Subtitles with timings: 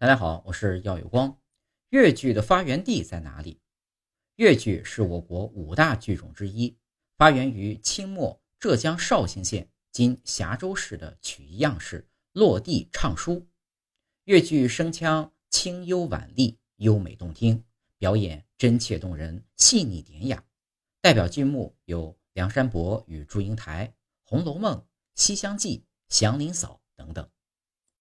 [0.00, 1.40] 大家好我是耀有光。
[1.88, 3.60] 越剧的发源地在哪里？
[4.36, 6.78] 越剧是我国五大剧种之一
[7.16, 13.48] 发源于清末浙江绍兴县今峡州市的曲艺样式落地唱书。
[14.22, 17.64] 越剧声腔清幽婉丽优美动听
[17.98, 20.44] 表演真切动人细腻典雅。
[21.00, 23.92] 代表剧目有梁山伯与祝英台
[24.22, 24.86] 红楼梦
[25.16, 27.28] 西厢记祥林嫂等等。